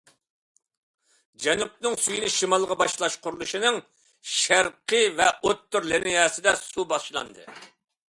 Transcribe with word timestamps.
جەنۇبنىڭ 1.45 1.97
سۈيىنى 2.05 2.31
شىمالغا 2.37 2.79
باشلاش 2.81 3.19
قۇرۇلۇشىنىڭ 3.27 3.79
شەرقىي 4.39 5.09
ۋە 5.23 5.31
ئوتتۇرا 5.37 5.95
لىنىيەسىدە 5.95 6.59
سۇ 6.67 6.93
باشلاندى. 6.97 7.51